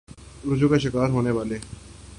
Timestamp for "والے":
1.31-1.57